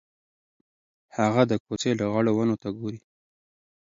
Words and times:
هغه 1.17 1.41
د 1.51 1.53
کوڅې 1.65 1.91
لغړو 1.99 2.31
ونو 2.37 2.55
ته 2.61 2.69
ګوري. 2.77 2.99